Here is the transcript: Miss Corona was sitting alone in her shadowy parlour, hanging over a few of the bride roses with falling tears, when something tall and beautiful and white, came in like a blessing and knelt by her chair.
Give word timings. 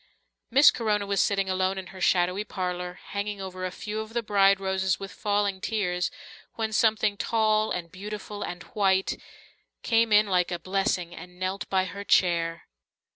Miss 0.49 0.71
Corona 0.71 1.05
was 1.05 1.21
sitting 1.21 1.47
alone 1.47 1.77
in 1.77 1.87
her 1.93 2.01
shadowy 2.01 2.43
parlour, 2.43 2.93
hanging 3.09 3.39
over 3.39 3.63
a 3.67 3.71
few 3.71 3.99
of 3.99 4.13
the 4.13 4.23
bride 4.23 4.59
roses 4.59 4.99
with 4.99 5.11
falling 5.11 5.61
tears, 5.61 6.09
when 6.55 6.73
something 6.73 7.17
tall 7.17 7.69
and 7.69 7.91
beautiful 7.91 8.41
and 8.41 8.63
white, 8.73 9.21
came 9.83 10.11
in 10.11 10.25
like 10.25 10.49
a 10.49 10.57
blessing 10.57 11.13
and 11.15 11.37
knelt 11.39 11.69
by 11.69 11.85
her 11.85 12.03
chair. 12.03 12.65